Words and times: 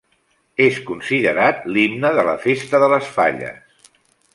És 0.67 0.79
considerat 0.87 1.69
l'himne 1.75 2.13
de 2.21 2.27
la 2.31 2.37
festa 2.49 2.85
de 2.87 2.93
les 2.97 3.15
Falles. 3.21 3.91